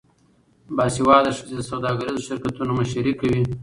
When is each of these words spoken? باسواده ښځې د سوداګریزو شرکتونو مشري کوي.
باسواده 0.75 1.31
ښځې 1.37 1.53
د 1.57 1.61
سوداګریزو 1.71 2.25
شرکتونو 2.27 2.71
مشري 2.79 3.13
کوي. 3.19 3.41